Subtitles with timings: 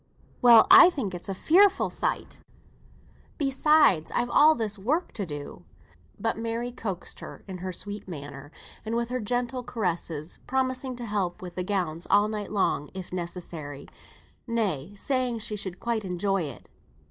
[0.41, 2.39] "Well, I think it's a fearful sight.
[3.37, 5.63] Besides I've all this work to do."
[6.19, 8.51] But Mary coaxed in her sweet manner,
[8.83, 13.13] and with her gentle caresses, promising to help with the gowns all night long if
[13.13, 13.87] necessary,
[14.47, 16.67] nay, saying she should quite enjoy it.